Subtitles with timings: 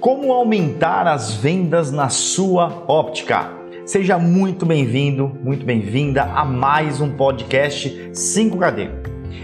[0.00, 3.52] Como aumentar as vendas na sua óptica?
[3.84, 8.88] Seja muito bem-vindo, muito bem-vinda a mais um podcast 5KD.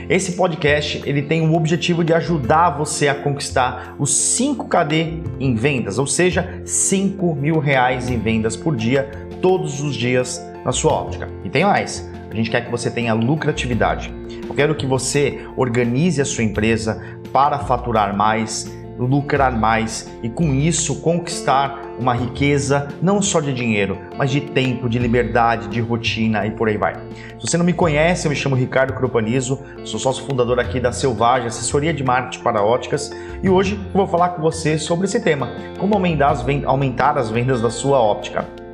[0.08, 5.98] Esse podcast ele tem o objetivo de ajudar você a conquistar os 5KD em vendas,
[5.98, 9.10] ou seja, 5 mil reais em vendas por dia,
[9.42, 11.28] todos os dias na sua óptica.
[11.44, 14.10] E tem mais, a gente quer que você tenha lucratividade.
[14.48, 20.54] Eu quero que você organize a sua empresa para faturar mais, lucrar mais e com
[20.54, 26.46] isso conquistar uma riqueza não só de dinheiro, mas de tempo, de liberdade, de rotina
[26.46, 26.94] e por aí vai.
[27.38, 30.92] Se você não me conhece, eu me chamo Ricardo Cropanizo, sou sócio fundador aqui da
[30.92, 33.10] Selvagem, assessoria de marketing para óticas,
[33.42, 37.70] e hoje eu vou falar com você sobre esse tema, como aumentar as vendas, da
[37.70, 38.65] sua óptica.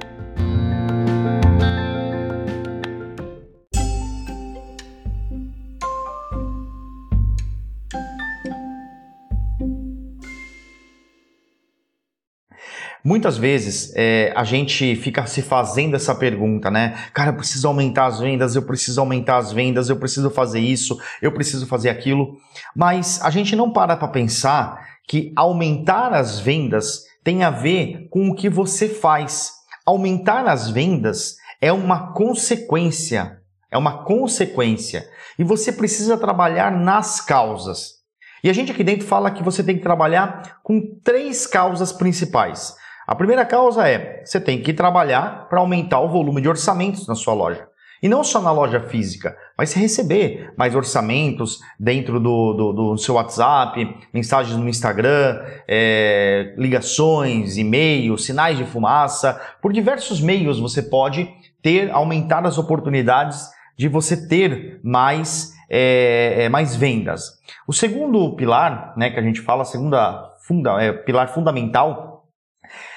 [13.04, 16.96] Muitas vezes é, a gente fica se fazendo essa pergunta, né?
[17.12, 20.96] Cara, eu preciso aumentar as vendas, eu preciso aumentar as vendas, eu preciso fazer isso,
[21.20, 22.36] eu preciso fazer aquilo.
[22.76, 28.28] Mas a gente não para para pensar que aumentar as vendas tem a ver com
[28.28, 29.52] o que você faz.
[29.84, 33.38] Aumentar as vendas é uma consequência.
[33.68, 35.08] É uma consequência.
[35.38, 38.02] E você precisa trabalhar nas causas.
[38.44, 42.76] E a gente aqui dentro fala que você tem que trabalhar com três causas principais.
[43.12, 47.14] A primeira causa é você tem que trabalhar para aumentar o volume de orçamentos na
[47.14, 47.68] sua loja.
[48.02, 53.16] E não só na loja física, mas receber mais orçamentos dentro do, do, do seu
[53.16, 59.38] WhatsApp, mensagens no Instagram, é, ligações, e-mails, sinais de fumaça.
[59.60, 61.28] Por diversos meios você pode
[61.60, 63.46] ter, aumentar as oportunidades
[63.76, 67.24] de você ter mais, é, é mais vendas.
[67.68, 72.11] O segundo pilar, né, que a gente fala, segunda funda, é, pilar fundamental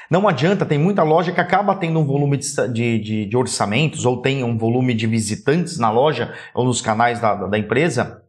[0.10, 4.22] não adianta, tem muita loja que acaba tendo um volume de, de, de orçamentos ou
[4.22, 8.22] tem um volume de visitantes na loja ou nos canais da, da empresa,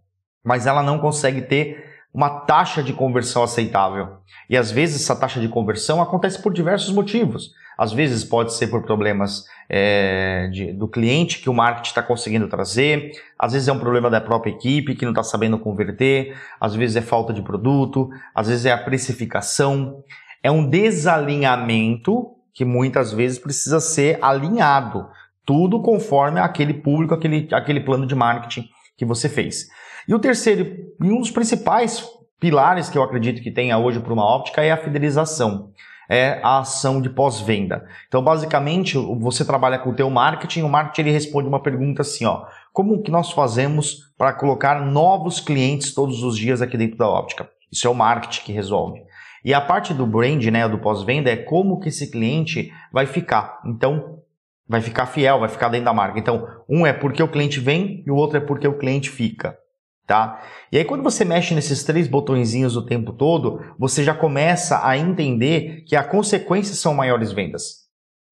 [0.45, 1.85] mas ela não consegue ter
[2.17, 4.17] uma taxa de conversão aceitável.
[4.49, 7.51] E às vezes essa taxa de conversão acontece por diversos motivos.
[7.77, 12.49] Às vezes pode ser por problemas é, de, do cliente que o marketing está conseguindo
[12.49, 16.75] trazer, às vezes é um problema da própria equipe que não está sabendo converter, às
[16.75, 20.03] vezes é falta de produto, às vezes é a precificação
[20.43, 25.07] é um desalinhamento que muitas vezes precisa ser alinhado.
[25.45, 29.67] Tudo conforme aquele público, aquele, aquele plano de marketing que você fez.
[30.09, 30.65] E o terceiro,
[31.03, 32.05] e um dos principais
[32.41, 35.71] pilares que eu acredito que tenha hoje para uma óptica é a fidelização.
[36.09, 37.85] É a ação de pós-venda.
[38.07, 42.25] Então, basicamente, você trabalha com o teu marketing, o marketing ele responde uma pergunta assim,
[42.25, 47.09] ó: como que nós fazemos para colocar novos clientes todos os dias aqui dentro da
[47.09, 47.51] óptica?
[47.73, 49.01] Isso é o marketing que resolve.
[49.47, 53.61] E a parte do brand, né, do pós-venda, é como que esse cliente vai ficar.
[53.65, 54.19] Então,
[54.69, 56.19] vai ficar fiel, vai ficar dentro da marca.
[56.19, 59.57] Então, um é porque o cliente vem e o outro é porque o cliente fica.
[60.05, 60.43] Tá?
[60.73, 64.99] E aí quando você mexe nesses três botõezinhos o tempo todo, você já começa a
[64.99, 67.86] entender que a consequência são maiores vendas.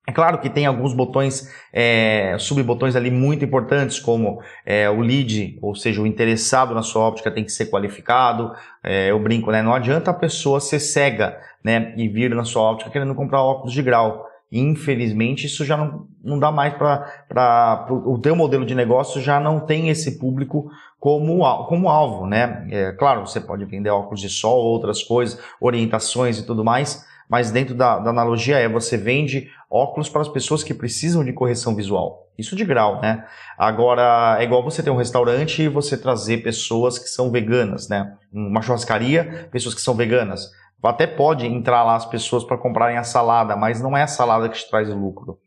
[0.06, 5.59] É claro que tem alguns botões, é, subbotões ali muito importantes, como é, o lead,
[5.62, 8.53] ou seja, o interessado na sua óptica tem que ser qualificado.
[8.82, 9.62] É, eu brinco, né?
[9.62, 13.72] Não adianta a pessoa ser cega né, e vir na sua óptica querendo comprar óculos
[13.72, 14.26] de grau.
[14.53, 17.87] Infelizmente, isso já não, não dá mais para.
[18.06, 20.70] O teu modelo de negócio já não tem esse público
[21.00, 22.66] como, como alvo, né?
[22.70, 27.50] É, claro, você pode vender óculos de sol, outras coisas, orientações e tudo mais, mas
[27.50, 31.74] dentro da, da, analogia é você vende óculos para as pessoas que precisam de correção
[31.74, 32.28] visual.
[32.38, 33.24] Isso de grau, né?
[33.56, 38.14] Agora, é igual você ter um restaurante e você trazer pessoas que são veganas, né?
[38.32, 40.50] Uma churrascaria, pessoas que são veganas.
[40.82, 44.48] Até pode entrar lá as pessoas para comprarem a salada, mas não é a salada
[44.48, 45.38] que te traz lucro.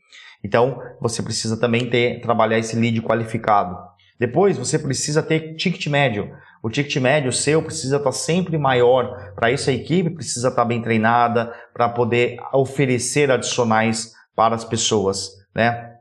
[0.44, 3.78] Então, você precisa também ter trabalhar esse lead qualificado.
[4.20, 6.32] Depois, você precisa ter ticket médio.
[6.62, 9.34] O ticket médio seu precisa estar sempre maior.
[9.36, 15.32] Para isso, a equipe precisa estar bem treinada para poder oferecer adicionais para as pessoas,
[15.56, 15.94] né?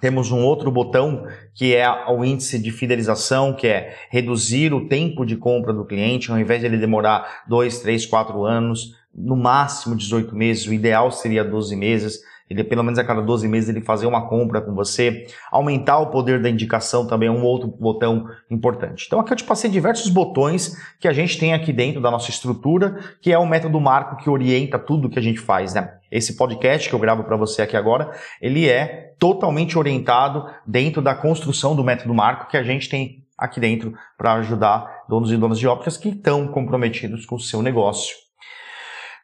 [0.00, 5.26] Temos um outro botão que é o índice de fidelização, que é reduzir o tempo
[5.26, 9.94] de compra do cliente, ao invés de ele demorar 2, 3, 4 anos, no máximo
[9.94, 12.20] 18 meses, o ideal seria 12 meses
[12.50, 16.08] ele pelo menos a cada 12 meses ele fazer uma compra com você, aumentar o
[16.08, 19.04] poder da indicação também é um outro botão importante.
[19.06, 22.28] Então aqui eu te passei diversos botões que a gente tem aqui dentro da nossa
[22.28, 25.94] estrutura, que é o método Marco que orienta tudo que a gente faz, né?
[26.10, 28.10] Esse podcast que eu gravo para você aqui agora,
[28.42, 33.60] ele é totalmente orientado dentro da construção do método Marco que a gente tem aqui
[33.60, 38.29] dentro para ajudar donos e donas de ópticas que estão comprometidos com o seu negócio.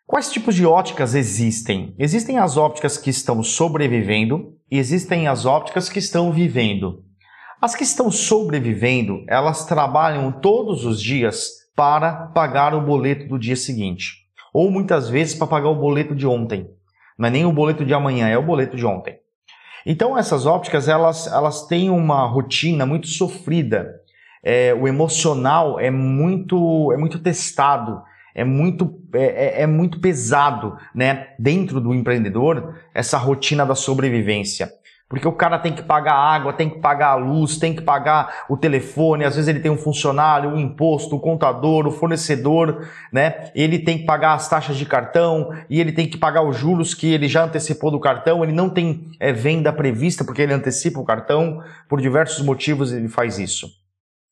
[0.06, 1.92] Quais tipos de óticas existem?
[1.98, 7.02] Existem as ópticas que estão sobrevivendo e existem as ópticas que estão vivendo.
[7.60, 13.56] As que estão sobrevivendo, elas trabalham todos os dias para pagar o boleto do dia
[13.56, 16.70] seguinte, ou muitas vezes para pagar o boleto de ontem.
[17.18, 19.18] Não é nem o boleto de amanhã, é o boleto de ontem.
[19.84, 23.92] Então essas ópticas elas, elas têm uma rotina muito sofrida.
[24.40, 28.00] É, o emocional é muito é muito testado,
[28.36, 31.28] é muito é, é, é muito pesado, né?
[31.38, 34.70] Dentro do empreendedor essa rotina da sobrevivência.
[35.08, 37.80] Porque o cara tem que pagar a água, tem que pagar a luz, tem que
[37.80, 41.90] pagar o telefone, às vezes ele tem um funcionário, um imposto, o um contador, o
[41.90, 43.50] um fornecedor, né?
[43.54, 46.92] Ele tem que pagar as taxas de cartão e ele tem que pagar os juros
[46.92, 51.00] que ele já antecipou do cartão, ele não tem é, venda prevista porque ele antecipa
[51.00, 53.85] o cartão, por diversos motivos ele faz isso.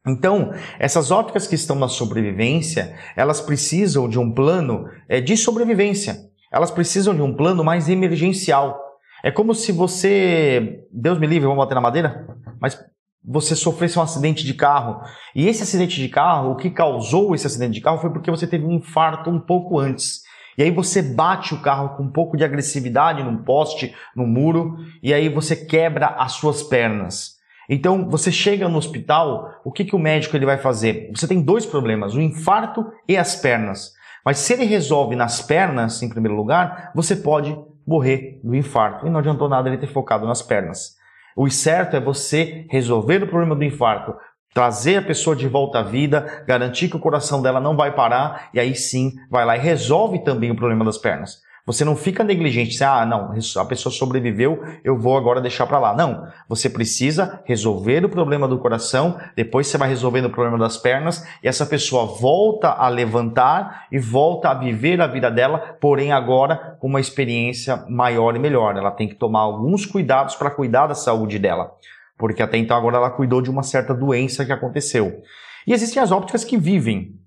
[0.06, 6.16] Então, essas ópticas que estão na sobrevivência, elas precisam de um plano é, de sobrevivência.
[6.52, 8.78] Elas precisam de um plano mais emergencial.
[9.22, 12.28] É como se você, Deus me livre, vamos bater na madeira,
[12.60, 12.78] mas
[13.24, 15.00] você sofresse um acidente de carro.
[15.34, 18.46] E esse acidente de carro, o que causou esse acidente de carro foi porque você
[18.46, 20.20] teve um infarto um pouco antes.
[20.58, 24.76] E aí você bate o carro com um pouco de agressividade num poste, num muro,
[25.02, 27.33] e aí você quebra as suas pernas.
[27.68, 31.10] Então, você chega no hospital, o que, que o médico ele vai fazer?
[31.14, 33.92] Você tem dois problemas, o infarto e as pernas.
[34.24, 37.56] Mas se ele resolve nas pernas, em primeiro lugar, você pode
[37.86, 39.06] morrer do infarto.
[39.06, 40.96] E não adiantou nada ele ter focado nas pernas.
[41.36, 44.14] O certo é você resolver o problema do infarto,
[44.54, 48.50] trazer a pessoa de volta à vida, garantir que o coração dela não vai parar
[48.54, 51.42] e aí sim vai lá e resolve também o problema das pernas.
[51.66, 55.78] Você não fica negligente, você, ah, não, a pessoa sobreviveu, eu vou agora deixar para
[55.78, 55.96] lá.
[55.96, 60.76] Não, você precisa resolver o problema do coração, depois você vai resolvendo o problema das
[60.76, 66.12] pernas e essa pessoa volta a levantar e volta a viver a vida dela, porém
[66.12, 68.76] agora com uma experiência maior e melhor.
[68.76, 71.70] Ela tem que tomar alguns cuidados para cuidar da saúde dela,
[72.18, 75.22] porque até então agora ela cuidou de uma certa doença que aconteceu.
[75.66, 77.23] E existem as ópticas que vivem.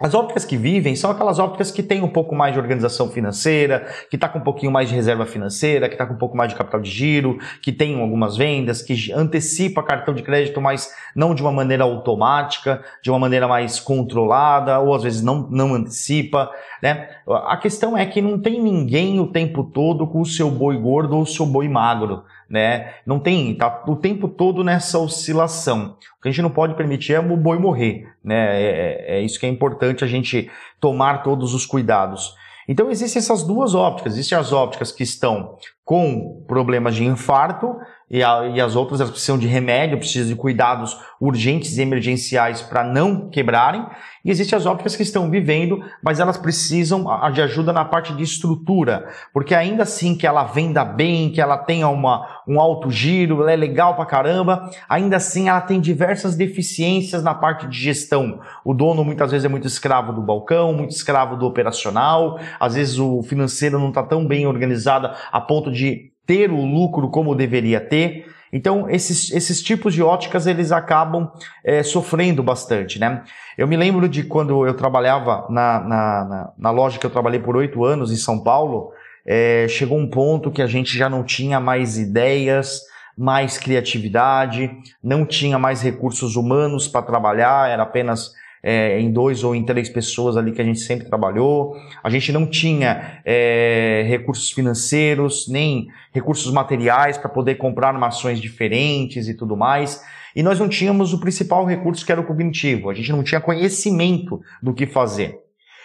[0.00, 3.86] As ópticas que vivem são aquelas ópticas que têm um pouco mais de organização financeira,
[4.08, 6.48] que está com um pouquinho mais de reserva financeira, que está com um pouco mais
[6.48, 11.34] de capital de giro, que tem algumas vendas, que antecipa cartão de crédito, mas não
[11.34, 16.50] de uma maneira automática, de uma maneira mais controlada, ou às vezes não, não antecipa.
[16.82, 17.10] Né?
[17.46, 21.14] A questão é que não tem ninguém o tempo todo com o seu boi gordo
[21.14, 22.94] ou o seu boi magro né?
[23.06, 25.96] Não tem, tá o tempo todo nessa oscilação.
[26.18, 28.60] O que a gente não pode permitir é o boi morrer, né?
[28.60, 30.50] É, é, é isso que é importante a gente
[30.80, 32.34] tomar todos os cuidados.
[32.68, 34.14] Então existem essas duas ópticas.
[34.14, 37.76] Existem as ópticas que estão com problemas de infarto
[38.10, 42.60] e, a, e as outras elas precisam de remédio, precisam de cuidados urgentes e emergenciais
[42.60, 43.86] para não quebrarem.
[44.24, 48.22] E existem as ópticas que estão vivendo, mas elas precisam de ajuda na parte de
[48.22, 53.40] estrutura, porque ainda assim que ela venda bem, que ela tenha uma, um alto giro,
[53.40, 58.40] ela é legal pra caramba, ainda assim ela tem diversas deficiências na parte de gestão.
[58.64, 62.98] O dono muitas vezes é muito escravo do balcão, muito escravo do operacional, às vezes
[62.98, 67.80] o financeiro não está tão bem organizado a ponto de ter o lucro como deveria
[67.80, 68.24] ter.
[68.52, 71.28] Então, esses, esses tipos de óticas, eles acabam
[71.64, 73.24] é, sofrendo bastante, né?
[73.58, 77.40] Eu me lembro de quando eu trabalhava na, na, na, na loja que eu trabalhei
[77.40, 78.92] por oito anos em São Paulo,
[79.26, 82.82] é, chegou um ponto que a gente já não tinha mais ideias,
[83.18, 84.70] mais criatividade,
[85.02, 88.32] não tinha mais recursos humanos para trabalhar, era apenas
[88.62, 91.74] é, em dois ou em três pessoas ali que a gente sempre trabalhou.
[92.02, 99.28] A gente não tinha é, recursos financeiros, nem recursos materiais para poder comprar armações diferentes
[99.28, 100.02] e tudo mais.
[100.34, 102.90] E nós não tínhamos o principal recurso que era o cognitivo.
[102.90, 105.38] A gente não tinha conhecimento do que fazer.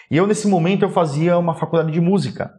[0.10, 2.54] E eu, nesse momento, eu fazia uma faculdade de música.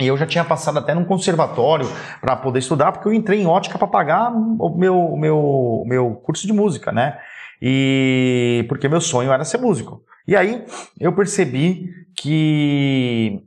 [0.00, 1.86] E eu já tinha passado até num conservatório
[2.20, 6.46] para poder estudar, porque eu entrei em ótica para pagar o meu, meu, meu curso
[6.46, 7.18] de música, né?
[7.60, 10.02] E porque meu sonho era ser músico.
[10.26, 10.64] E aí
[11.00, 13.42] eu percebi que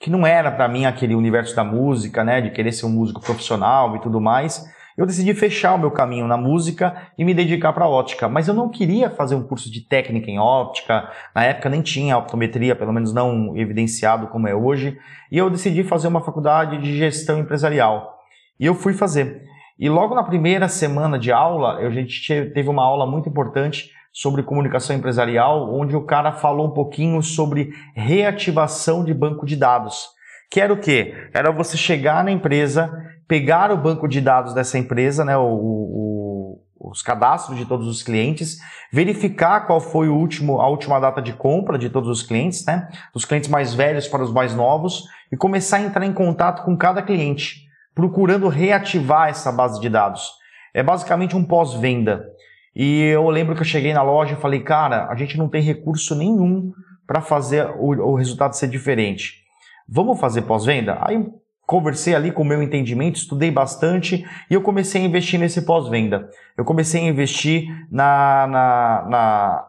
[0.00, 3.20] que não era para mim aquele universo da música, né, de querer ser um músico
[3.20, 4.64] profissional e tudo mais.
[4.96, 8.54] Eu decidi fechar o meu caminho na música e me dedicar para ótica, mas eu
[8.54, 11.08] não queria fazer um curso de técnica em óptica.
[11.32, 14.98] Na época nem tinha optometria, pelo menos não evidenciado como é hoje,
[15.30, 18.18] e eu decidi fazer uma faculdade de gestão empresarial.
[18.58, 19.40] E eu fui fazer.
[19.78, 24.42] E logo na primeira semana de aula, a gente teve uma aula muito importante sobre
[24.42, 30.08] comunicação empresarial, onde o cara falou um pouquinho sobre reativação de banco de dados.
[30.50, 31.14] Que era o quê?
[31.32, 32.90] Era você chegar na empresa,
[33.28, 38.02] pegar o banco de dados dessa empresa, né, o, o, os cadastros de todos os
[38.02, 38.58] clientes,
[38.92, 42.88] verificar qual foi o último, a última data de compra de todos os clientes, né?
[43.14, 46.76] Dos clientes mais velhos para os mais novos, e começar a entrar em contato com
[46.76, 47.67] cada cliente,
[47.98, 50.30] procurando reativar essa base de dados.
[50.72, 52.24] É basicamente um pós-venda.
[52.72, 55.60] E eu lembro que eu cheguei na loja e falei, cara, a gente não tem
[55.60, 56.72] recurso nenhum
[57.04, 59.42] para fazer o, o resultado ser diferente.
[59.88, 60.96] Vamos fazer pós-venda?
[61.00, 61.26] Aí
[61.66, 66.30] conversei ali com o meu entendimento, estudei bastante e eu comecei a investir nesse pós-venda.
[66.56, 69.67] Eu comecei a investir na, na, na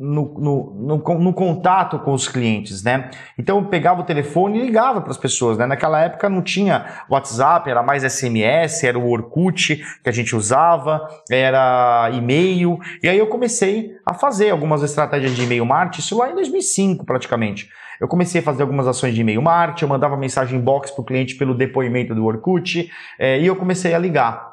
[0.00, 3.10] no, no, no, contato com os clientes, né?
[3.38, 5.66] Então eu pegava o telefone e ligava para as pessoas, né?
[5.66, 11.06] Naquela época não tinha WhatsApp, era mais SMS, era o Orkut que a gente usava,
[11.30, 12.78] era e-mail.
[13.02, 17.04] E aí eu comecei a fazer algumas estratégias de e-mail marketing, isso lá em 2005
[17.04, 17.68] praticamente.
[18.00, 21.04] Eu comecei a fazer algumas ações de e-mail marketing, eu mandava mensagem box para o
[21.04, 24.49] cliente pelo depoimento do Orkut, é, e eu comecei a ligar.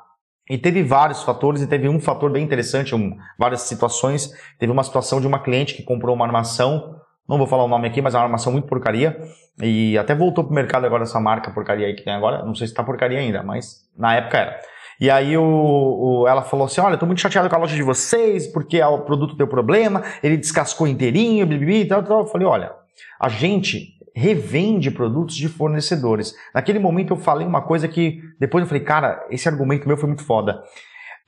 [0.49, 4.31] E teve vários fatores, e teve um fator bem interessante, um, várias situações.
[4.57, 6.95] Teve uma situação de uma cliente que comprou uma armação,
[7.27, 9.19] não vou falar o nome aqui, mas é uma armação muito porcaria.
[9.61, 12.45] E até voltou pro mercado agora essa marca porcaria aí que tem agora.
[12.45, 14.59] Não sei se tá porcaria ainda, mas na época era.
[14.99, 17.83] E aí o, o, ela falou assim: olha, tô muito chateado com a loja de
[17.83, 22.19] vocês, porque o produto deu problema, ele descascou inteirinho, bibi, e tal, tal.
[22.21, 22.71] Eu falei, olha,
[23.19, 26.33] a gente revende produtos de fornecedores.
[26.51, 30.07] Naquele momento eu falei uma coisa que depois eu falei, cara, esse argumento meu foi
[30.07, 30.63] muito foda.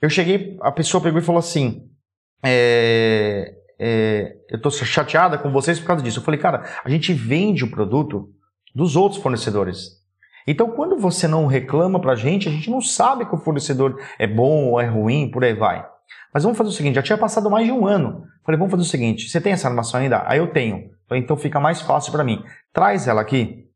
[0.02, 1.88] Eu cheguei, a pessoa pegou e falou assim,
[2.44, 6.18] é, é, eu tô chateada com vocês por causa disso.
[6.18, 8.28] Eu falei, cara, a gente vende o produto
[8.74, 10.00] dos outros fornecedores.
[10.44, 14.26] Então, quando você não reclama pra gente, a gente não sabe que o fornecedor é
[14.26, 15.86] bom ou é ruim, por aí vai.
[16.34, 18.24] Mas vamos fazer o seguinte, já tinha passado mais de um ano.
[18.44, 20.24] Falei, vamos fazer o seguinte, você tem essa armação ainda?
[20.26, 20.90] Aí eu tenho.
[21.16, 22.42] Então fica mais fácil para mim.
[22.72, 23.66] Traz ela aqui,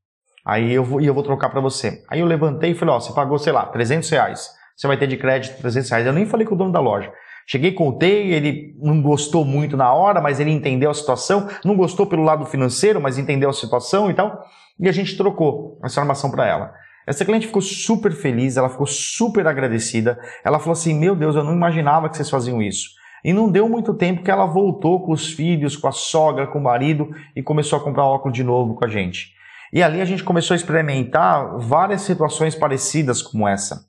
[0.46, 2.02] aí eu vou, e eu vou trocar para você.
[2.08, 4.50] Aí eu levantei e falei, ó, você pagou, sei lá, 300 reais.
[4.76, 6.06] Você vai ter de crédito 300 reais.
[6.06, 7.12] Eu nem falei com o dono da loja.
[7.46, 11.48] Cheguei, contei, ele não gostou muito na hora, mas ele entendeu a situação.
[11.64, 14.42] Não gostou pelo lado financeiro, mas entendeu a situação e tal.
[14.80, 16.72] E a gente trocou essa armação para ela.
[17.06, 20.18] Essa cliente ficou super feliz, ela ficou super agradecida.
[20.42, 22.90] Ela falou assim: Meu Deus, eu não imaginava que vocês faziam isso.
[23.24, 26.58] E não deu muito tempo que ela voltou com os filhos, com a sogra, com
[26.58, 29.32] o marido e começou a comprar óculos de novo com a gente.
[29.72, 33.86] E ali a gente começou a experimentar várias situações parecidas como essa.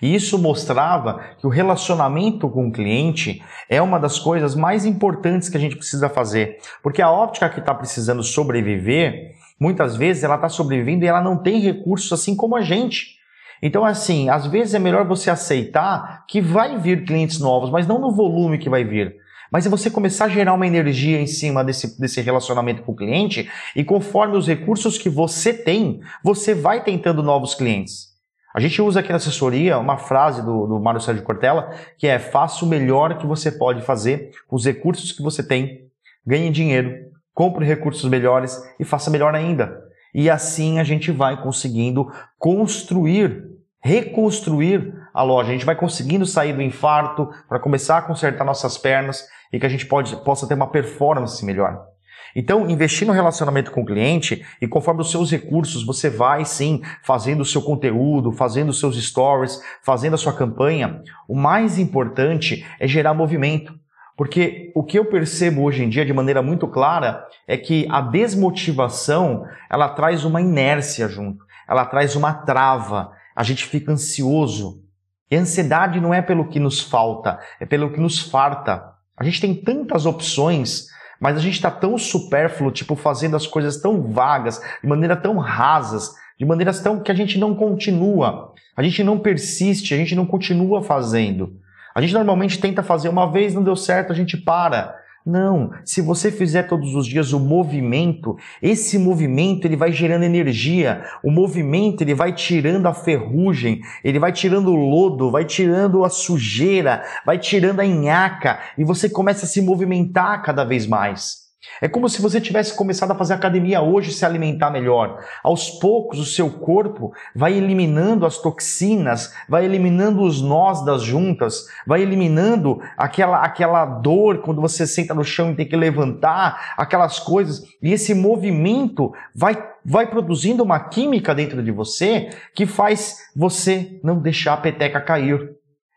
[0.00, 5.48] E isso mostrava que o relacionamento com o cliente é uma das coisas mais importantes
[5.48, 6.58] que a gente precisa fazer.
[6.82, 11.36] Porque a óptica que está precisando sobreviver, muitas vezes ela está sobrevivendo e ela não
[11.36, 13.21] tem recursos assim como a gente.
[13.62, 18.00] Então, assim, às vezes é melhor você aceitar que vai vir clientes novos, mas não
[18.00, 19.14] no volume que vai vir.
[19.52, 22.96] Mas é você começar a gerar uma energia em cima desse, desse relacionamento com o
[22.96, 28.12] cliente e conforme os recursos que você tem, você vai tentando novos clientes.
[28.54, 32.18] A gente usa aqui na assessoria uma frase do, do Mário Sérgio Cortella que é
[32.18, 35.86] faça o melhor que você pode fazer com os recursos que você tem,
[36.26, 39.82] ganhe dinheiro, compre recursos melhores e faça melhor ainda.
[40.14, 43.51] E assim a gente vai conseguindo construir
[43.82, 45.50] reconstruir a loja.
[45.50, 49.66] A gente vai conseguindo sair do infarto para começar a consertar nossas pernas e que
[49.66, 51.86] a gente pode, possa ter uma performance melhor.
[52.34, 56.80] Então, investir no relacionamento com o cliente e conforme os seus recursos, você vai sim
[57.02, 61.02] fazendo o seu conteúdo, fazendo os seus stories, fazendo a sua campanha.
[61.28, 63.74] O mais importante é gerar movimento.
[64.16, 68.00] Porque o que eu percebo hoje em dia de maneira muito clara é que a
[68.00, 74.82] desmotivação, ela traz uma inércia junto, ela traz uma trava, a gente fica ansioso.
[75.30, 78.92] E a ansiedade não é pelo que nos falta, é pelo que nos farta.
[79.16, 80.86] A gente tem tantas opções,
[81.20, 85.38] mas a gente está tão supérfluo, tipo, fazendo as coisas tão vagas, de maneira tão
[85.38, 90.14] rasas, de maneiras tão que a gente não continua, a gente não persiste, a gente
[90.14, 91.60] não continua fazendo.
[91.94, 94.96] A gente normalmente tenta fazer uma vez, não deu certo, a gente para.
[95.24, 101.04] Não, se você fizer todos os dias o movimento, esse movimento ele vai gerando energia,
[101.22, 106.10] o movimento ele vai tirando a ferrugem, ele vai tirando o lodo, vai tirando a
[106.10, 111.41] sujeira, vai tirando a nhaca e você começa a se movimentar cada vez mais.
[111.80, 115.18] É como se você tivesse começado a fazer academia hoje e se alimentar melhor.
[115.42, 121.66] Aos poucos, o seu corpo vai eliminando as toxinas, vai eliminando os nós das juntas,
[121.86, 127.20] vai eliminando aquela, aquela dor quando você senta no chão e tem que levantar, aquelas
[127.20, 127.62] coisas.
[127.80, 134.18] E esse movimento vai, vai produzindo uma química dentro de você que faz você não
[134.18, 135.50] deixar a peteca cair.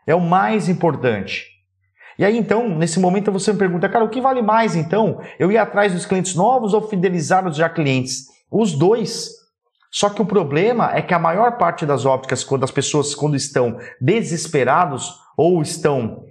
[0.06, 1.55] É o mais importante.
[2.18, 5.20] E aí então, nesse momento você me pergunta, cara, o que vale mais então?
[5.38, 8.26] Eu ir atrás dos clientes novos ou fidelizar os já clientes?
[8.50, 9.30] Os dois.
[9.92, 13.36] Só que o problema é que a maior parte das ópticas, quando as pessoas quando
[13.36, 16.24] estão desesperados, ou estão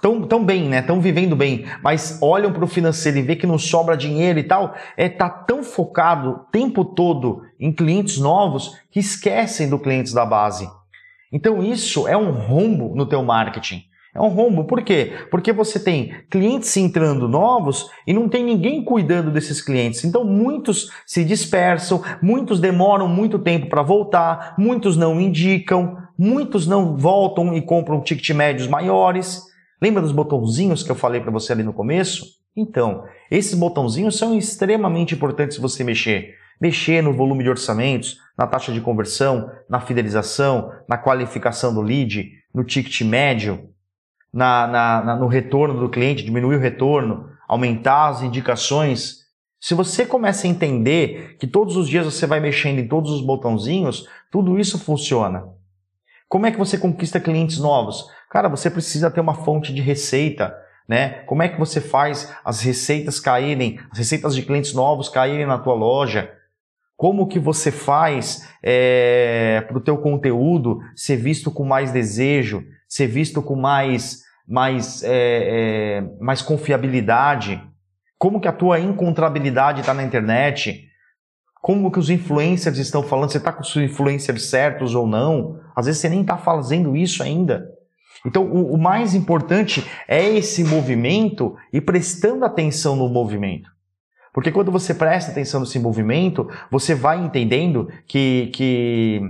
[0.00, 0.80] tão, tão bem, né?
[0.80, 4.42] Estão vivendo bem, mas olham para o financeiro e vê que não sobra dinheiro e
[4.42, 10.12] tal, é tá tão focado o tempo todo em clientes novos que esquecem do clientes
[10.12, 10.68] da base.
[11.32, 13.84] Então isso é um rombo no teu marketing.
[14.12, 15.12] É um rombo, por quê?
[15.30, 20.04] Porque você tem clientes entrando novos e não tem ninguém cuidando desses clientes.
[20.04, 26.96] Então muitos se dispersam, muitos demoram muito tempo para voltar, muitos não indicam, muitos não
[26.96, 29.44] voltam e compram ticket médios maiores.
[29.80, 32.40] Lembra dos botãozinhos que eu falei para você ali no começo?
[32.56, 36.34] Então, esses botãozinhos são extremamente importantes você mexer.
[36.60, 42.32] Mexer no volume de orçamentos, na taxa de conversão, na fidelização, na qualificação do lead,
[42.52, 43.70] no ticket médio,
[44.32, 49.20] na, na, na, no retorno do cliente, diminuir o retorno, aumentar as indicações.
[49.60, 53.20] Se você começa a entender que todos os dias você vai mexendo em todos os
[53.20, 55.44] botãozinhos, tudo isso funciona.
[56.28, 58.06] Como é que você conquista clientes novos?
[58.30, 60.56] Cara, você precisa ter uma fonte de receita,
[60.88, 61.24] né?
[61.26, 65.58] Como é que você faz as receitas caírem, as receitas de clientes novos caírem na
[65.58, 66.32] tua loja?
[66.96, 73.06] Como que você faz é, para o teu conteúdo ser visto com mais desejo, ser
[73.06, 77.62] visto com mais, mais, é, é, mais confiabilidade?
[78.18, 80.88] Como que a tua encontrabilidade está na internet?
[81.62, 83.30] Como que os influencers estão falando?
[83.30, 85.60] Você está com os influencers certos ou não?
[85.76, 87.66] Às vezes você nem está fazendo isso ainda.
[88.26, 93.70] Então, o, o mais importante é esse movimento e prestando atenção no movimento.
[94.32, 99.20] Porque quando você presta atenção nesse movimento, você vai entendendo que, que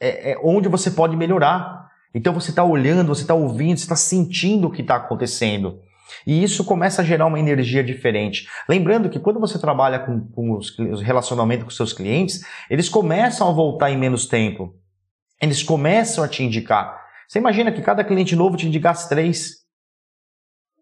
[0.00, 1.81] é, é onde você pode melhorar.
[2.14, 5.80] Então você está olhando, você está ouvindo, você está sentindo o que está acontecendo.
[6.26, 8.46] E isso começa a gerar uma energia diferente.
[8.68, 13.52] Lembrando que quando você trabalha com, com os, relacionamentos com seus clientes, eles começam a
[13.52, 14.74] voltar em menos tempo.
[15.40, 17.00] Eles começam a te indicar.
[17.26, 19.62] Você imagina que cada cliente novo te indicasse três.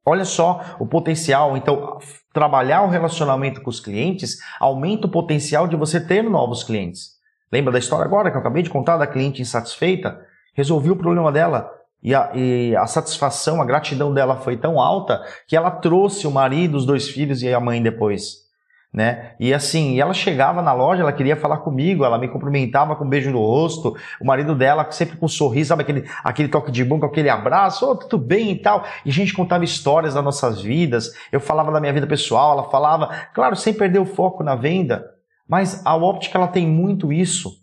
[0.04, 1.56] Olha só o potencial.
[1.56, 1.98] Então,
[2.32, 7.20] trabalhar o relacionamento com os clientes aumenta o potencial de você ter novos clientes.
[7.52, 10.20] Lembra da história agora que eu acabei de contar da cliente insatisfeita?
[10.60, 11.70] Resolvi o problema dela.
[12.02, 16.30] E a, e a satisfação, a gratidão dela foi tão alta que ela trouxe o
[16.30, 18.50] marido, os dois filhos e a mãe depois
[18.92, 19.34] né?
[19.38, 23.08] E assim, ela chegava na loja, ela queria falar comigo, ela me cumprimentava com um
[23.08, 26.84] beijo no rosto, o marido dela sempre com um sorriso, sabe aquele, aquele toque de
[26.84, 28.84] com aquele abraço, oh, tudo bem e tal.
[29.04, 32.70] E a gente contava histórias das nossas vidas, eu falava da minha vida pessoal, ela
[32.70, 35.04] falava, claro, sem perder o foco na venda,
[35.48, 37.60] mas a óptica ela tem muito isso.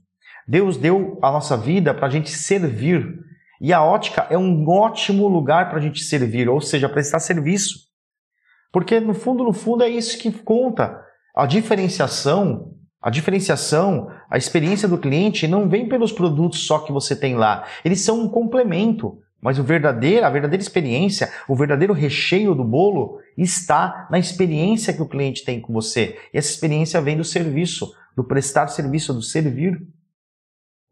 [0.47, 3.05] Deus deu a nossa vida para a gente servir.
[3.59, 7.87] E a ótica é um ótimo lugar para a gente servir, ou seja, prestar serviço.
[8.71, 11.01] Porque no fundo, no fundo é isso que conta.
[11.35, 17.15] A diferenciação, a diferenciação, a experiência do cliente não vem pelos produtos só que você
[17.15, 17.65] tem lá.
[17.83, 19.19] Eles são um complemento.
[19.41, 25.01] Mas o verdadeiro, a verdadeira experiência, o verdadeiro recheio do bolo está na experiência que
[25.01, 26.17] o cliente tem com você.
[26.33, 29.79] E essa experiência vem do serviço, do prestar serviço, do servir.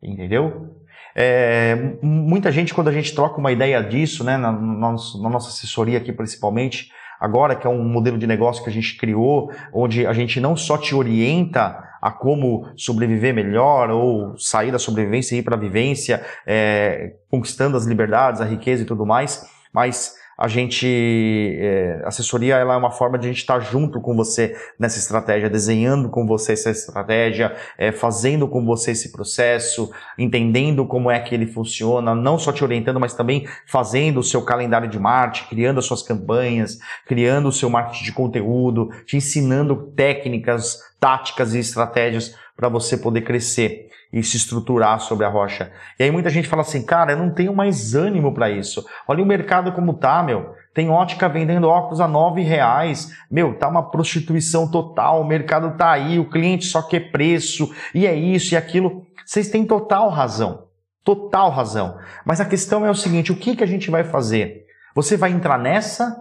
[0.05, 0.75] Entendeu?
[1.15, 5.97] É, muita gente, quando a gente troca uma ideia disso, né, na, na, nossa assessoria
[5.97, 10.13] aqui principalmente, agora, que é um modelo de negócio que a gente criou, onde a
[10.13, 15.43] gente não só te orienta a como sobreviver melhor ou sair da sobrevivência e ir
[15.43, 21.57] para a vivência, é, conquistando as liberdades, a riqueza e tudo mais, mas a gente,
[21.59, 25.49] é, assessoria ela é uma forma de a gente estar junto com você nessa estratégia,
[25.49, 31.33] desenhando com você essa estratégia, é, fazendo com você esse processo, entendendo como é que
[31.33, 35.79] ele funciona, não só te orientando, mas também fazendo o seu calendário de marketing, criando
[35.79, 42.35] as suas campanhas, criando o seu marketing de conteúdo, te ensinando técnicas, táticas e estratégias
[42.55, 43.84] para você poder crescer
[44.15, 45.69] e se estruturar sobre a rocha.
[45.99, 48.85] E aí muita gente fala assim, cara, eu não tenho mais ânimo para isso.
[49.05, 50.55] Olha o mercado como tá, meu.
[50.73, 53.11] Tem ótica vendendo óculos a nove reais.
[53.29, 55.19] Meu, tá uma prostituição total.
[55.19, 59.05] O mercado tá aí, o cliente só quer preço e é isso e aquilo.
[59.25, 60.69] Vocês têm total razão.
[61.03, 61.99] Total razão.
[62.25, 64.65] Mas a questão é o seguinte, o que, que a gente vai fazer?
[64.95, 66.15] Você vai entrar nessa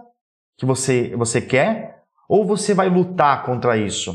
[0.57, 4.13] que você, você quer ou você vai lutar contra isso?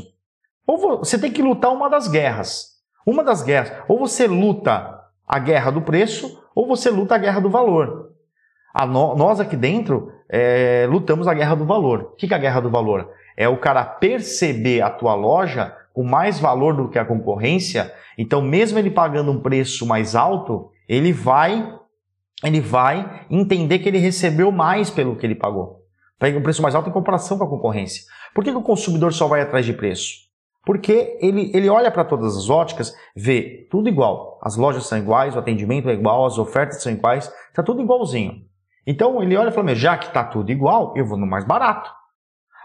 [0.67, 2.71] Ou você tem que lutar uma das guerras.
[3.05, 7.39] Uma das guerras, ou você luta a guerra do preço, ou você luta a guerra
[7.39, 8.11] do valor.
[8.87, 12.01] No, nós aqui dentro é, lutamos a guerra do valor.
[12.01, 13.09] O que, que é a guerra do valor?
[13.35, 17.93] É o cara perceber a tua loja com mais valor do que a concorrência.
[18.17, 21.73] Então, mesmo ele pagando um preço mais alto, ele vai,
[22.43, 25.81] ele vai entender que ele recebeu mais pelo que ele pagou.
[26.17, 28.03] Pega um preço mais alto em comparação com a concorrência.
[28.33, 30.30] Por que, que o consumidor só vai atrás de preço?
[30.63, 34.39] Porque ele, ele olha para todas as óticas, vê tudo igual.
[34.43, 38.45] As lojas são iguais, o atendimento é igual, as ofertas são iguais, Está tudo igualzinho.
[38.87, 41.91] Então ele olha e fala: já que está tudo igual, eu vou no mais barato.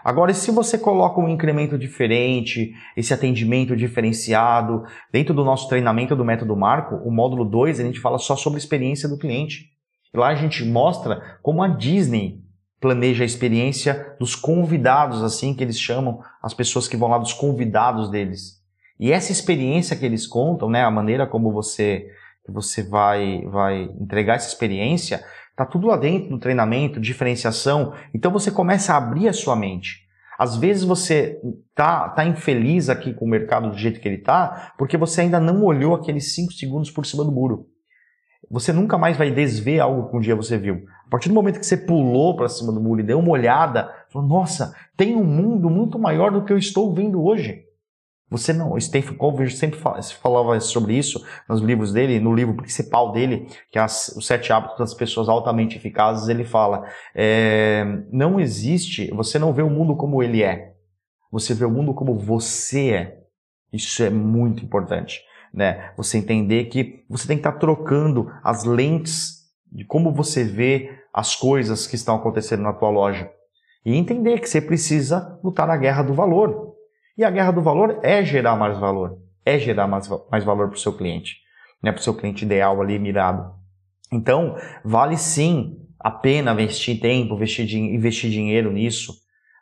[0.03, 6.23] Agora, se você coloca um incremento diferente, esse atendimento diferenciado, dentro do nosso treinamento do
[6.23, 9.65] método Marco, o módulo 2, a gente fala só sobre a experiência do cliente.
[10.13, 12.41] Lá a gente mostra como a Disney
[12.79, 17.33] planeja a experiência dos convidados, assim que eles chamam as pessoas que vão lá, dos
[17.33, 18.61] convidados deles.
[18.99, 22.07] E essa experiência que eles contam, né, a maneira como você
[22.49, 25.21] você vai vai entregar essa experiência,
[25.55, 27.93] tá tudo lá dentro do treinamento, diferenciação.
[28.13, 30.07] Então você começa a abrir a sua mente.
[30.37, 31.41] Às vezes você
[31.73, 35.39] tá, tá infeliz aqui com o mercado do jeito que ele tá, porque você ainda
[35.39, 37.65] não olhou aqueles 5 segundos por cima do muro.
[38.49, 40.85] Você nunca mais vai desver algo que um dia você viu.
[41.07, 43.89] A partir do momento que você pulou para cima do muro e deu uma olhada,
[44.09, 47.63] falou, nossa, tem um mundo muito maior do que eu estou vendo hoje.
[48.29, 53.13] Você não, o Stephen Covey sempre falava sobre isso nos livros dele, no livro principal
[53.13, 59.09] dele, que é Os Sete Hábitos das Pessoas Altamente Eficazes, ele fala, é, não existe,
[59.11, 60.73] você não vê o mundo como ele é,
[61.31, 63.17] você vê o mundo como você é.
[63.71, 65.21] Isso é muito importante,
[65.53, 65.91] né?
[65.95, 69.36] Você entender que você tem que estar trocando as lentes
[69.71, 73.29] de como você vê as coisas que estão acontecendo na tua loja.
[73.85, 76.75] E entender que você precisa lutar a guerra do valor.
[77.17, 80.75] E a guerra do valor é gerar mais valor, é gerar mais, mais valor para
[80.75, 81.37] o seu cliente,
[81.81, 83.51] né, para o seu cliente ideal ali mirado.
[84.11, 89.13] Então, vale sim a pena investir tempo, investir, investir dinheiro nisso.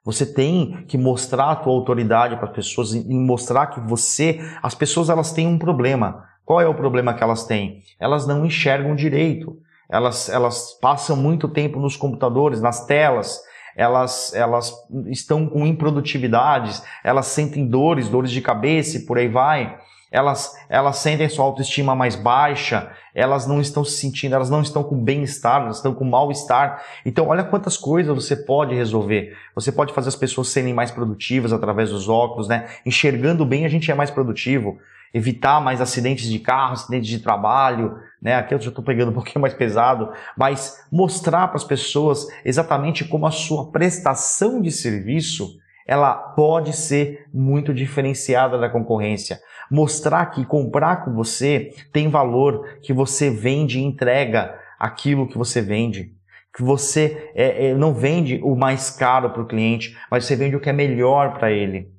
[0.03, 4.75] Você tem que mostrar a tua autoridade para as pessoas e mostrar que você, as
[4.75, 6.23] pessoas elas têm um problema.
[6.43, 7.81] Qual é o problema que elas têm?
[7.99, 9.57] Elas não enxergam direito.
[9.89, 13.41] Elas, elas passam muito tempo nos computadores, nas telas,
[13.75, 14.73] elas, elas
[15.07, 19.77] estão com improdutividades, elas sentem dores, dores de cabeça e por aí vai.
[20.11, 24.81] Elas, elas sentem sua autoestima mais baixa, elas não estão se sentindo, elas não estão
[24.81, 26.81] com bem-estar, elas estão com mal-estar.
[27.05, 29.35] Então, olha quantas coisas você pode resolver.
[29.53, 32.69] Você pode fazer as pessoas serem mais produtivas através dos óculos, né?
[32.85, 34.77] Enxergando bem, a gente é mais produtivo
[35.13, 38.33] evitar mais acidentes de carro, acidentes de trabalho, né?
[38.33, 43.05] Aqui eu já estou pegando um pouquinho mais pesado, mas mostrar para as pessoas exatamente
[43.05, 45.47] como a sua prestação de serviço
[45.88, 49.39] ela pode ser muito diferenciada da concorrência.
[49.69, 55.61] Mostrar que comprar com você tem valor, que você vende e entrega aquilo que você
[55.61, 56.11] vende.
[56.57, 60.55] Que você é, é, não vende o mais caro para o cliente, mas você vende
[60.55, 61.94] o que é melhor para ele.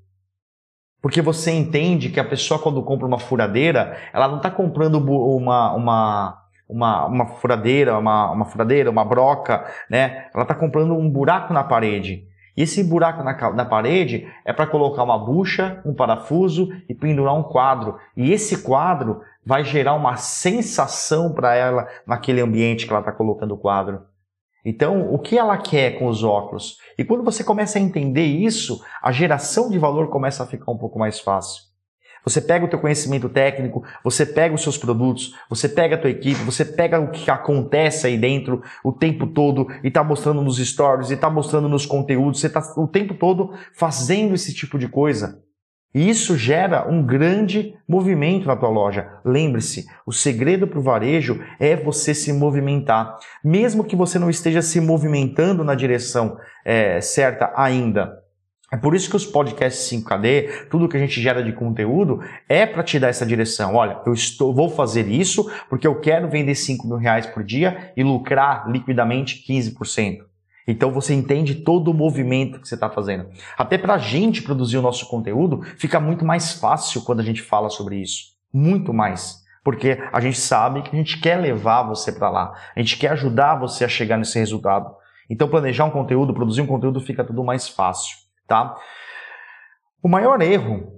[1.07, 5.73] Porque você entende que a pessoa, quando compra uma furadeira, ela não está comprando uma,
[5.73, 10.27] uma, uma, uma furadeira, uma, uma furadeira, uma broca, né?
[10.35, 12.27] Ela está comprando um buraco na parede.
[12.57, 17.37] E esse buraco na, na parede é para colocar uma bucha, um parafuso e pendurar
[17.37, 18.01] um quadro.
[18.17, 23.55] E esse quadro vai gerar uma sensação para ela naquele ambiente que ela está colocando
[23.55, 24.01] o quadro.
[24.69, 26.79] Então, o que ela quer com os óculos?
[26.99, 30.77] E quando você começa a entender isso, a geração de valor começa a ficar um
[30.77, 31.63] pouco mais fácil.
[32.25, 36.11] Você pega o teu conhecimento técnico, você pega os seus produtos, você pega a tua
[36.11, 40.59] equipe, você pega o que acontece aí dentro o tempo todo e está mostrando nos
[40.59, 44.89] stories, e está mostrando nos conteúdos, você está o tempo todo fazendo esse tipo de
[44.89, 45.46] coisa.
[45.97, 49.09] E isso gera um grande movimento na tua loja.
[49.25, 53.17] Lembre-se, o segredo para o varejo é você se movimentar.
[53.43, 58.23] Mesmo que você não esteja se movimentando na direção é, certa ainda.
[58.71, 62.67] É por isso que os podcasts 5KD, tudo que a gente gera de conteúdo, é
[62.67, 63.75] para te dar essa direção.
[63.75, 67.91] Olha, eu estou, vou fazer isso porque eu quero vender 5 mil reais por dia
[67.97, 70.26] e lucrar liquidamente 15%.
[70.67, 73.29] Então você entende todo o movimento que você está fazendo.
[73.57, 77.41] Até para a gente produzir o nosso conteúdo, fica muito mais fácil quando a gente
[77.41, 78.35] fala sobre isso.
[78.53, 79.45] Muito mais.
[79.63, 82.53] Porque a gente sabe que a gente quer levar você para lá.
[82.75, 84.93] A gente quer ajudar você a chegar nesse resultado.
[85.29, 88.77] Então planejar um conteúdo, produzir um conteúdo fica tudo mais fácil, tá?
[90.03, 90.97] O maior erro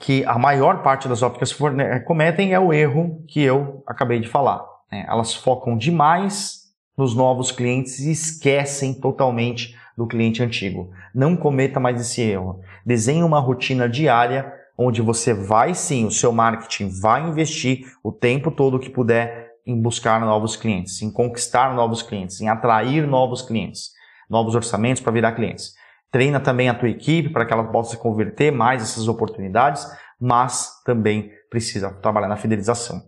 [0.00, 1.56] que a maior parte das ópticas
[2.04, 4.64] cometem é o erro que eu acabei de falar.
[4.90, 5.04] Né?
[5.08, 6.67] Elas focam demais
[6.98, 10.90] nos novos clientes e esquecem totalmente do cliente antigo.
[11.14, 12.60] Não cometa mais esse erro.
[12.84, 18.50] Desenhe uma rotina diária onde você vai sim, o seu marketing vai investir o tempo
[18.50, 23.90] todo que puder em buscar novos clientes, em conquistar novos clientes, em atrair novos clientes,
[24.28, 25.74] novos orçamentos para virar clientes.
[26.10, 29.86] Treina também a tua equipe para que ela possa converter mais essas oportunidades,
[30.20, 33.07] mas também precisa trabalhar na fidelização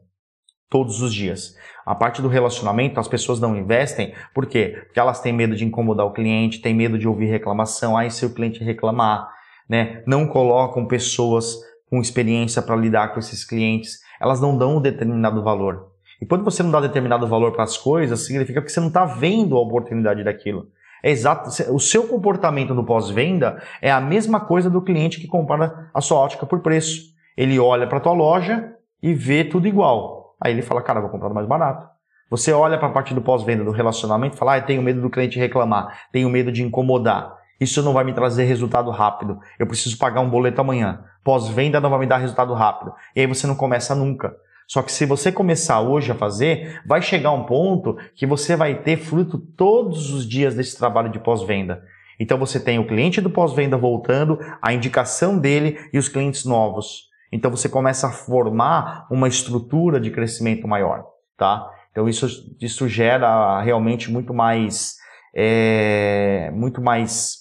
[0.71, 1.57] todos os dias.
[1.85, 4.79] A parte do relacionamento, as pessoas não investem, por quê?
[4.87, 8.25] Porque elas têm medo de incomodar o cliente, têm medo de ouvir reclamação, aí se
[8.25, 9.29] o cliente reclamar,
[9.69, 10.03] né?
[10.07, 11.57] Não colocam pessoas
[11.91, 15.91] com experiência para lidar com esses clientes, elas não dão um determinado valor.
[16.23, 19.05] E quando você não dá determinado valor para as coisas, significa que você não está
[19.05, 20.69] vendo a oportunidade daquilo.
[21.03, 25.91] É exato, o seu comportamento no pós-venda é a mesma coisa do cliente que compara
[25.95, 27.15] a sua ótica por preço.
[27.37, 30.20] Ele olha para a tua loja e vê tudo igual.
[30.41, 31.89] Aí ele fala, cara, vou comprar mais barato.
[32.31, 35.11] Você olha para a parte do pós-venda, do relacionamento, e fala, ah, tenho medo do
[35.11, 37.37] cliente reclamar, tenho medo de incomodar.
[37.61, 39.39] Isso não vai me trazer resultado rápido.
[39.59, 41.05] Eu preciso pagar um boleto amanhã.
[41.23, 42.95] Pós-venda não vai me dar resultado rápido.
[43.15, 44.35] E aí você não começa nunca.
[44.67, 48.77] Só que se você começar hoje a fazer, vai chegar um ponto que você vai
[48.77, 51.83] ter fruto todos os dias desse trabalho de pós-venda.
[52.21, 57.10] Então você tem o cliente do pós-venda voltando, a indicação dele e os clientes novos.
[57.33, 61.05] Então você começa a formar uma estrutura de crescimento maior,
[61.37, 61.69] tá?
[61.91, 62.27] Então isso,
[62.61, 64.97] isso gera realmente muito mais,
[65.35, 67.41] é, muito mais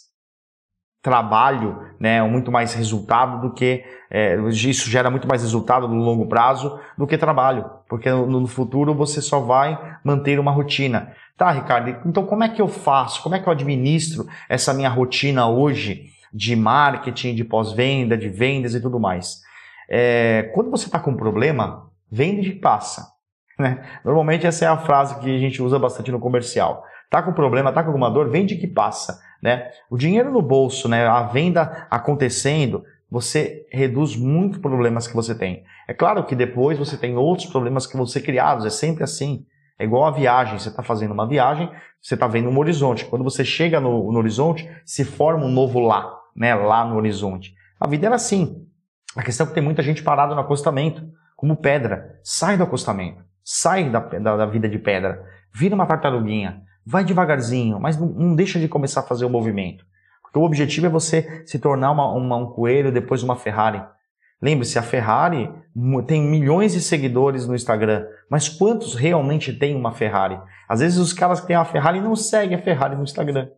[1.02, 6.28] trabalho, né, muito mais resultado do que é, isso gera muito mais resultado no longo
[6.28, 11.14] prazo do que trabalho, porque no, no, futuro você só vai manter uma rotina.
[11.38, 12.02] Tá, Ricardo?
[12.06, 13.24] Então como é que eu faço?
[13.24, 18.76] Como é que eu administro essa minha rotina hoje de marketing, de pós-venda, de vendas
[18.76, 19.42] e tudo mais?
[19.90, 23.08] É, quando você está com um problema, vende e passa.
[23.58, 23.84] Né?
[24.06, 26.84] Normalmente essa é a frase que a gente usa bastante no comercial.
[27.10, 29.20] Tá com problema, tá com alguma dor, vende que passa.
[29.42, 29.70] Né?
[29.90, 31.06] O dinheiro no bolso, né?
[31.08, 35.64] a venda acontecendo, você reduz muito problemas que você tem.
[35.88, 39.46] É claro que depois você tem outros problemas que vão ser criados, é sempre assim.
[39.80, 41.70] É igual a viagem, você está fazendo uma viagem,
[42.02, 43.06] você está vendo um horizonte.
[43.06, 46.54] Quando você chega no, no, horizonte, se forma um novo lá, né?
[46.54, 47.56] lá no horizonte.
[47.80, 48.68] A vida era assim.
[49.16, 51.04] A questão é que tem muita gente parada no acostamento,
[51.36, 52.20] como pedra.
[52.24, 57.80] Sai do acostamento, sai da, da, da vida de pedra, vira uma tartaruguinha, Vai devagarzinho,
[57.80, 59.86] mas não, não deixa de começar a fazer o movimento.
[60.24, 63.80] Porque o objetivo é você se tornar uma, uma, um coelho, depois uma Ferrari.
[64.42, 65.54] Lembre-se, a Ferrari
[66.08, 70.40] tem milhões de seguidores no Instagram, mas quantos realmente têm uma Ferrari?
[70.68, 73.50] Às vezes os caras que têm a Ferrari não seguem a Ferrari no Instagram.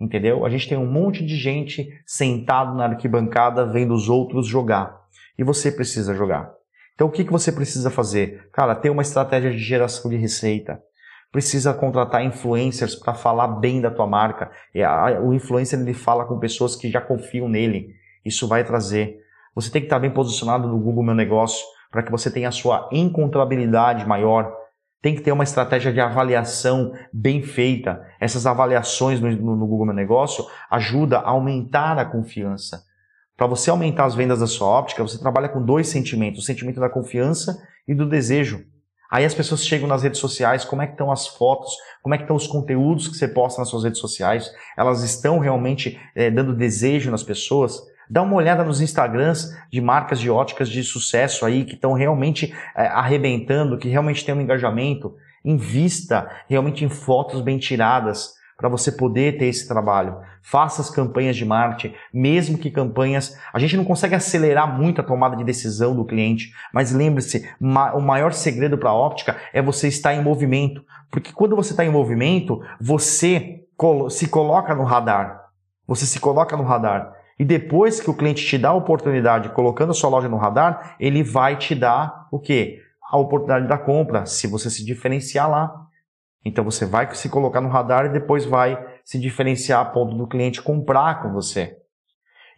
[0.00, 0.44] Entendeu?
[0.46, 4.96] A gente tem um monte de gente sentado na arquibancada vendo os outros jogar.
[5.36, 6.52] E você precisa jogar.
[6.94, 8.48] Então o que, que você precisa fazer?
[8.52, 10.80] Cara, ter uma estratégia de geração de receita
[11.30, 14.50] precisa contratar influencers para falar bem da tua marca.
[15.22, 17.94] O influencer ele fala com pessoas que já confiam nele.
[18.24, 19.18] Isso vai trazer.
[19.54, 22.52] Você tem que estar bem posicionado no Google Meu Negócio para que você tenha a
[22.52, 24.52] sua encontrabilidade maior.
[25.00, 28.04] Tem que ter uma estratégia de avaliação bem feita.
[28.20, 32.82] Essas avaliações no, no Google Meu Negócio ajudam a aumentar a confiança.
[33.36, 36.80] Para você aumentar as vendas da sua óptica, você trabalha com dois sentimentos: o sentimento
[36.80, 37.56] da confiança
[37.86, 38.64] e do desejo.
[39.10, 42.18] Aí as pessoas chegam nas redes sociais, como é que estão as fotos, como é
[42.18, 46.30] que estão os conteúdos que você posta nas suas redes sociais, elas estão realmente é,
[46.30, 47.80] dando desejo nas pessoas?
[48.10, 52.54] Dá uma olhada nos Instagrams de marcas de óticas de sucesso aí, que estão realmente
[52.76, 55.14] é, arrebentando, que realmente tem um engajamento.
[55.44, 60.18] Invista realmente em fotos bem tiradas, para você poder ter esse trabalho.
[60.42, 63.38] Faça as campanhas de marketing, mesmo que campanhas.
[63.52, 68.00] A gente não consegue acelerar muito a tomada de decisão do cliente, mas lembre-se, o
[68.00, 70.84] maior segredo para a óptica é você estar em movimento.
[71.08, 73.64] Porque quando você está em movimento, você
[74.10, 75.44] se coloca no radar.
[75.86, 77.14] Você se coloca no radar.
[77.38, 80.96] E depois que o cliente te dá a oportunidade, colocando a sua loja no radar,
[80.98, 82.80] ele vai te dar o quê?
[83.10, 85.86] A oportunidade da compra, se você se diferenciar lá.
[86.44, 90.26] Então você vai se colocar no radar e depois vai se diferenciar a ponto do
[90.26, 91.76] cliente comprar com você.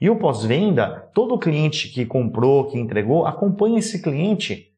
[0.01, 4.69] E o pós-venda, todo cliente que comprou, que entregou, acompanha esse cliente.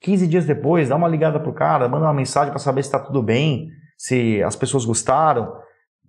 [0.00, 2.98] 15 dias depois, dá uma ligada pro cara, manda uma mensagem para saber se está
[3.00, 5.52] tudo bem, se as pessoas gostaram.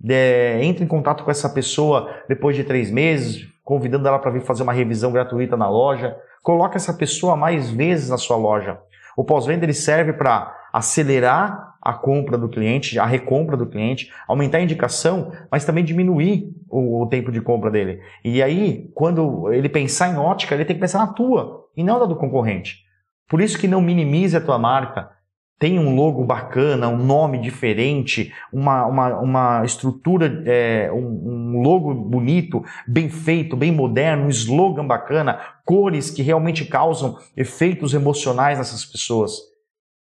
[0.09, 4.41] É, entre em contato com essa pessoa depois de três meses, convidando ela para vir
[4.41, 6.15] fazer uma revisão gratuita na loja.
[6.43, 8.79] Coloca essa pessoa mais vezes na sua loja.
[9.15, 14.59] O pós-venda ele serve para acelerar a compra do cliente, a recompra do cliente, aumentar
[14.59, 18.01] a indicação, mas também diminuir o, o, tempo de compra dele.
[18.23, 21.99] E aí, quando ele pensar em ótica, ele tem que pensar na tua e não
[21.99, 22.85] na do concorrente.
[23.27, 25.09] Por isso que não minimize a tua marca.
[25.61, 31.93] Tem um logo bacana, um nome diferente, uma, uma, uma estrutura, é, um, um logo
[31.93, 38.83] bonito, bem feito, bem moderno, um slogan bacana, cores que realmente causam efeitos emocionais nessas
[38.83, 39.33] pessoas.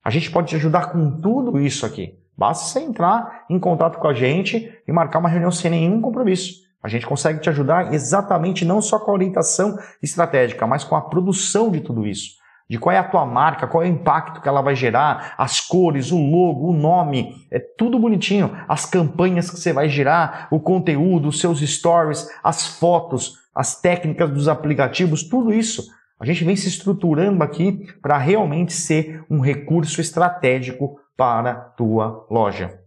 [0.05, 2.17] A gente pode te ajudar com tudo isso aqui.
[2.39, 6.61] Basta você entrar em contato com a gente e marcar uma reunião sem nenhum compromisso.
[6.81, 11.01] A gente consegue te ajudar exatamente não só com a orientação estratégica, mas com a
[11.01, 12.39] produção de tudo isso.
[12.71, 15.61] De qual é a tua marca, qual é o impacto que ela vai gerar, as
[15.61, 18.57] cores, o logo, o nome, é tudo bonitinho.
[18.69, 24.31] As campanhas que você vai gerar, o conteúdo, os seus stories, as fotos, as técnicas
[24.31, 30.03] dos aplicativos, tudo isso A gente vem se estruturando aqui para realmente ser um recurso
[30.03, 32.80] estratégico para a tua loja.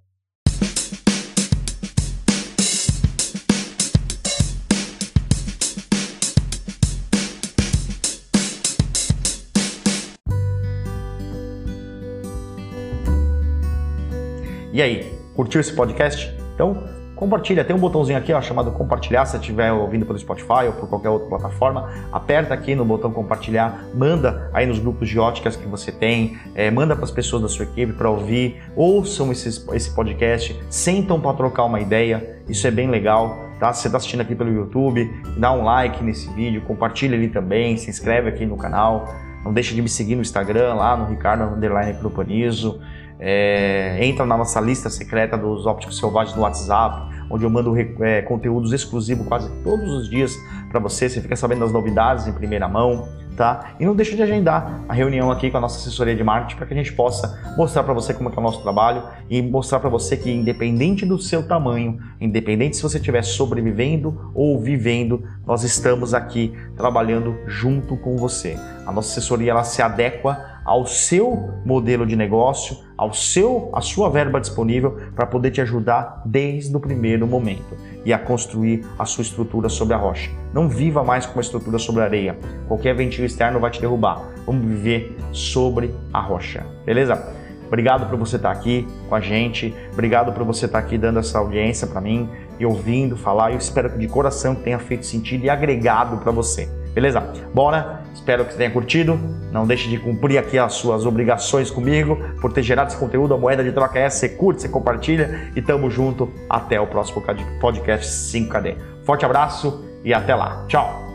[14.73, 16.35] E aí, curtiu esse podcast?
[16.55, 16.83] Então,
[17.15, 17.63] compartilha.
[17.63, 21.09] Tem um botãozinho aqui ó, chamado compartilhar, se estiver ouvindo pelo Spotify ou por qualquer
[21.09, 21.91] outra plataforma.
[22.11, 26.71] Aperta aqui no botão compartilhar, manda aí nos grupos de óticas que você tem, é,
[26.71, 31.37] manda para as pessoas da sua equipe para ouvir, ouçam esses, esse podcast, sentam para
[31.37, 33.37] trocar uma ideia, isso é bem legal.
[33.59, 33.71] Tá?
[33.73, 35.07] Se você está assistindo aqui pelo YouTube,
[35.37, 39.07] dá um like nesse vídeo, compartilha ali também, se inscreve aqui no canal.
[39.45, 42.81] Não deixe de me seguir no Instagram, lá no Ricardo Underline Propanizo.
[43.19, 48.21] É, entra na nossa lista secreta dos ópticos selvagens no WhatsApp, onde eu mando é,
[48.21, 50.35] conteúdos exclusivos quase todos os dias
[50.69, 51.09] para você.
[51.09, 53.75] Você fica sabendo das novidades em primeira mão tá?
[53.79, 56.65] E não deixa de agendar a reunião aqui com a nossa assessoria de marketing para
[56.67, 59.79] que a gente possa mostrar para você como é, é o nosso trabalho e mostrar
[59.79, 65.63] para você que independente do seu tamanho, independente se você estiver sobrevivendo ou vivendo, nós
[65.63, 68.57] estamos aqui trabalhando junto com você.
[68.85, 74.09] A nossa assessoria ela se adequa ao seu modelo de negócio, ao seu, a sua
[74.09, 79.21] verba disponível para poder te ajudar desde o primeiro momento e a construir a sua
[79.21, 80.31] estrutura sobre a rocha.
[80.53, 82.37] Não viva mais com uma estrutura sobre a areia.
[82.67, 84.21] Qualquer ventinho externo vai te derrubar.
[84.45, 86.65] Vamos viver sobre a rocha.
[86.85, 87.43] Beleza?
[87.67, 89.73] Obrigado por você estar aqui com a gente.
[89.91, 93.51] Obrigado por você estar aqui dando essa audiência para mim e ouvindo falar.
[93.51, 96.69] Eu espero que de coração tenha feito sentido e agregado para você.
[96.93, 97.21] Beleza?
[97.53, 98.01] Bora?
[98.13, 99.19] Espero que você tenha curtido.
[99.51, 103.33] Não deixe de cumprir aqui as suas obrigações comigo por ter gerado esse conteúdo.
[103.33, 104.19] A moeda de troca é essa.
[104.19, 106.31] Você curte, você compartilha e tamo junto.
[106.49, 107.23] Até o próximo
[107.59, 108.77] podcast 5KD.
[109.03, 110.65] Forte abraço e até lá.
[110.67, 111.12] Tchau!